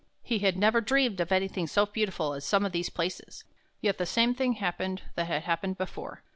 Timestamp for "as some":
2.33-2.65